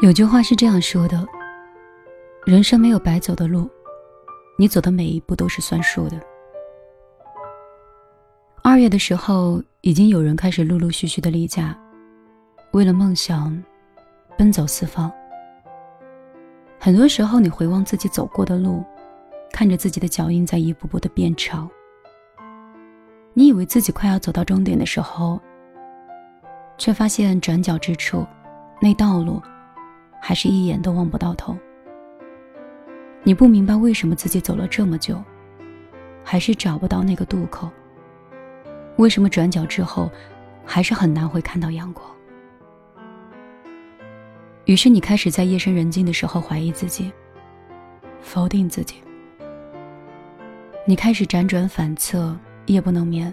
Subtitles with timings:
[0.00, 1.26] 有句话是这样说的：
[2.46, 3.68] 人生没有白走的路，
[4.56, 6.18] 你走的每一步都是算数的。
[8.62, 11.78] 二月的时候，已经有人开始陆陆续续的离家，
[12.70, 13.62] 为了梦想，
[14.38, 15.12] 奔走四方。
[16.78, 18.82] 很多时候，你回望自己走过的路，
[19.52, 21.68] 看着自己的脚印在一步步的变长，
[23.34, 25.38] 你以为自己快要走到终点的时候，
[26.78, 28.26] 却发现转角之处，
[28.80, 29.42] 那道路。
[30.20, 31.56] 还是一眼都望不到头。
[33.22, 35.20] 你不明白为什么自己走了这么久，
[36.22, 37.68] 还是找不到那个渡口。
[38.96, 40.10] 为什么转角之后，
[40.64, 42.08] 还是很难会看到阳光？
[44.66, 47.10] 于是你开始在夜深人静的时候怀疑自己，
[48.20, 48.96] 否定自己。
[50.86, 53.32] 你开始辗转反侧，夜不能眠。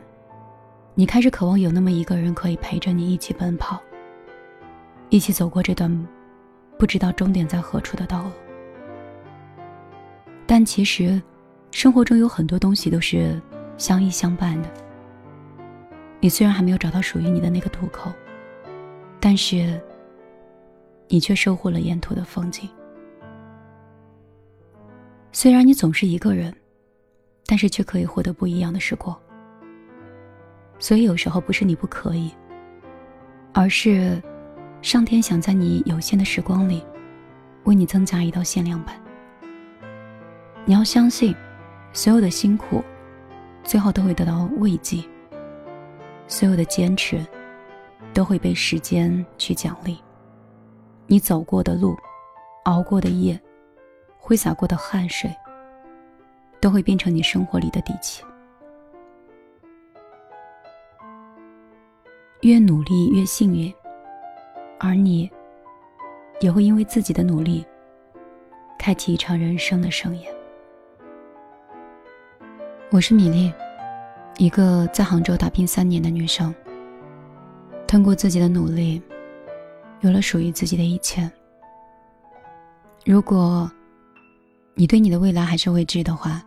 [0.96, 3.80] 你开始渴望有那么一个人可以陪着你一起奔跑，
[5.10, 6.08] 一起走过这段。
[6.78, 8.32] 不知道终点在何处的道路，
[10.46, 11.20] 但其实，
[11.72, 13.42] 生活中有很多东西都是
[13.78, 14.70] 相依相伴的。
[16.20, 18.12] 你虽然还没有找到属于你的那个渡口，
[19.20, 19.82] 但是，
[21.08, 22.70] 你却收获了沿途的风景。
[25.32, 26.56] 虽然你总是一个人，
[27.48, 29.18] 但是却可以获得不一样的时光。
[30.78, 32.32] 所以有时候不是你不可以，
[33.52, 34.22] 而是。
[34.88, 36.82] 上天想在你有限的时光里，
[37.66, 38.96] 为你增加一道限量版。
[40.64, 41.36] 你要相信，
[41.92, 42.82] 所有的辛苦，
[43.66, 45.04] 最后都会得到慰藉；
[46.26, 47.20] 所有的坚持，
[48.14, 49.98] 都会被时间去奖励。
[51.06, 51.94] 你走过的路，
[52.64, 53.38] 熬过的夜，
[54.18, 55.30] 挥洒过的汗水，
[56.62, 58.24] 都会变成你生活里的底气。
[62.40, 63.70] 越努力，越幸运。
[64.88, 65.30] 而你，
[66.40, 67.66] 也会因为自己的努力，
[68.80, 70.34] 开启一场人生的盛宴。
[72.90, 73.52] 我是米粒，
[74.38, 76.56] 一个在杭州打拼三年的女生。
[77.86, 79.02] 通过自己的努力，
[80.00, 81.30] 有了属于自己的一切。
[83.06, 83.70] 如果
[84.74, 86.42] 你对你的未来还是未知的话，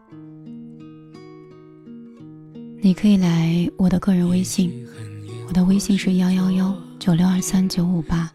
[2.81, 4.87] 你可以来我的个人微信，
[5.51, 6.73] 我的微信是幺幺幺。
[7.01, 8.31] 九六二三九五八，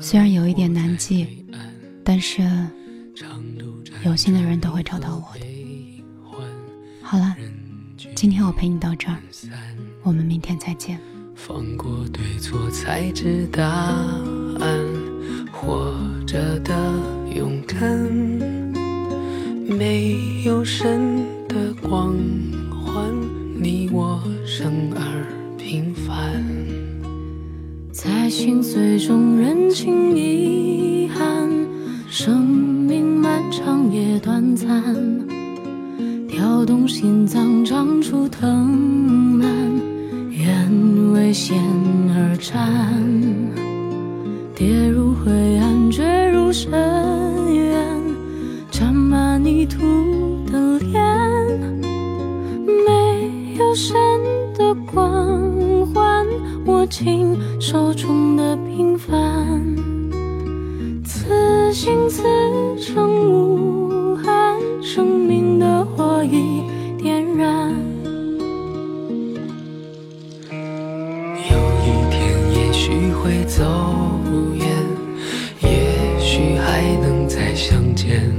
[0.00, 1.46] 虽然有一点难记，
[2.02, 2.42] 但是
[4.04, 5.46] 有心的人都会找到我的。
[7.02, 7.36] 好了，
[8.16, 9.16] 今天我陪你到这儿，
[10.02, 10.98] 我们明天再见。
[11.36, 14.84] 放过对错才知答案，
[15.52, 15.94] 活
[16.26, 16.74] 着的
[17.32, 17.80] 勇敢，
[19.68, 22.16] 没有神的光
[28.38, 31.50] 心碎中认清遗憾，
[32.08, 34.80] 生命漫长也短暂，
[36.28, 38.64] 跳动心脏长出藤
[39.40, 39.50] 蔓，
[40.30, 41.58] 愿为险
[42.14, 42.94] 而战，
[44.54, 46.70] 跌入灰暗，坠入深
[47.52, 47.74] 渊，
[48.70, 49.80] 沾满泥土
[50.46, 51.02] 的脸，
[52.86, 53.96] 没有神
[54.56, 55.07] 的光。
[56.68, 59.18] 握紧手中的平凡，
[61.02, 62.22] 此心此
[62.78, 66.62] 生无憾，生命的火已
[67.02, 67.74] 点燃。
[70.50, 73.64] 有一天也许会走
[74.54, 74.68] 远，
[75.62, 78.37] 也许还能再相见。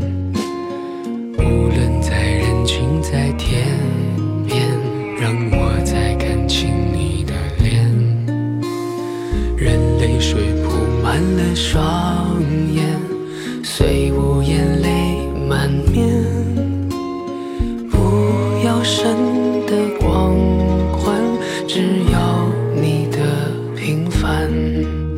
[24.29, 25.08] 平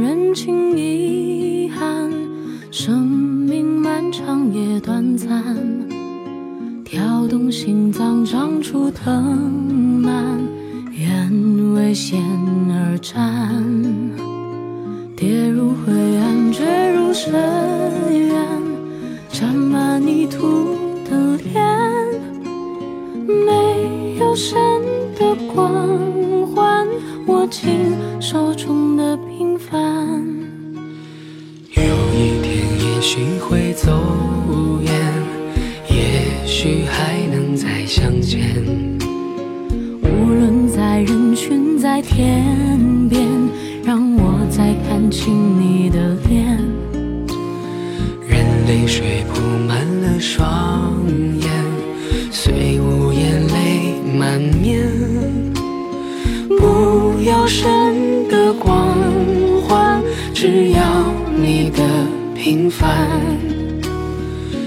[0.00, 2.10] 人情遗憾。
[2.70, 5.28] 生命漫长也短暂，
[6.84, 9.12] 跳动心脏长出藤
[10.02, 10.40] 蔓，
[10.92, 12.18] 愿为险
[12.70, 13.62] 而战，
[15.14, 17.32] 跌入灰暗，坠入深
[18.10, 18.34] 渊，
[19.28, 20.74] 沾满泥土
[21.08, 21.62] 的脸，
[23.26, 24.58] 没有神
[25.18, 26.86] 的光环，
[27.26, 27.70] 握紧
[28.18, 28.91] 手中
[33.84, 33.90] 走
[34.80, 34.92] 远，
[35.90, 38.40] 也许还能再相见。
[40.02, 42.44] 无论在人群，在天
[43.08, 43.26] 边，
[43.84, 46.60] 让我再看清你的脸。
[48.28, 48.38] 任
[48.68, 50.94] 泪水铺满了双
[51.40, 51.50] 眼，
[52.30, 54.86] 虽无言泪满面。
[56.48, 58.96] 不要神的光
[59.66, 60.00] 环，
[60.32, 60.80] 只要
[61.36, 61.82] 你的
[62.42, 63.08] 平凡。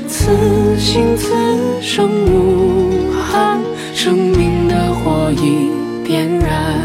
[0.07, 0.31] 此
[0.80, 1.33] 心此
[1.81, 3.60] 生无憾，
[3.94, 5.72] 生命的火已
[6.07, 6.80] 点燃